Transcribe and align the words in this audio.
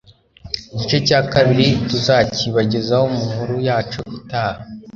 igice 0.73 0.97
cya 1.07 1.19
kabiri 1.33 1.65
tuzakibagezaho 1.89 3.05
mu 3.15 3.23
nkuru 3.31 3.55
yacu 3.67 3.99
itaha 4.19 4.61